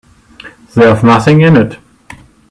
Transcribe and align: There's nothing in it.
There's 0.73 1.03
nothing 1.03 1.41
in 1.41 1.55
it. 1.55 1.77